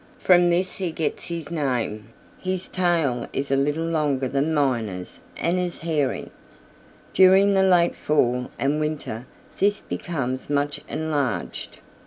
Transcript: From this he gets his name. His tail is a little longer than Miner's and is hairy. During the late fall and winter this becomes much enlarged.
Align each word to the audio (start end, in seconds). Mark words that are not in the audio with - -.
From 0.17 0.49
this 0.49 0.77
he 0.77 0.91
gets 0.91 1.25
his 1.25 1.51
name. 1.51 2.09
His 2.39 2.67
tail 2.67 3.27
is 3.33 3.51
a 3.51 3.55
little 3.55 3.85
longer 3.85 4.27
than 4.27 4.51
Miner's 4.51 5.19
and 5.37 5.59
is 5.59 5.81
hairy. 5.81 6.31
During 7.13 7.53
the 7.53 7.61
late 7.61 7.93
fall 7.93 8.49
and 8.57 8.79
winter 8.79 9.27
this 9.59 9.79
becomes 9.79 10.49
much 10.49 10.81
enlarged. 10.89 11.77